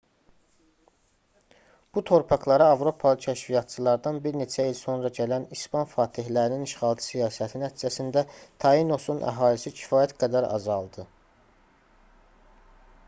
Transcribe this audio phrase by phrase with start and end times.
[1.95, 8.23] bu torpaqlara avropalı kəşfiyyatçılardan bir neçə il sonra gələn i̇span fatehlərinin işğalçı siyasəti nəticəsində
[8.65, 11.05] tainosun əhalisi kifayət qədər azaldı